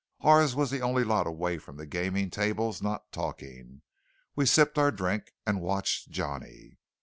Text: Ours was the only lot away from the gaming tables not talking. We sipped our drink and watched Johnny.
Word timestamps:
Ours 0.21 0.55
was 0.55 0.71
the 0.71 0.81
only 0.81 1.03
lot 1.03 1.27
away 1.27 1.59
from 1.59 1.77
the 1.77 1.85
gaming 1.85 2.31
tables 2.31 2.81
not 2.81 3.11
talking. 3.11 3.83
We 4.35 4.47
sipped 4.47 4.79
our 4.79 4.89
drink 4.91 5.35
and 5.45 5.61
watched 5.61 6.09
Johnny. 6.09 6.79